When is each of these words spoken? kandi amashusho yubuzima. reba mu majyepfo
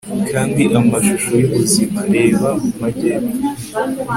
kandi 0.31 0.63
amashusho 0.79 1.31
yubuzima. 1.41 1.99
reba 2.15 2.49
mu 2.61 2.71
majyepfo 2.81 3.37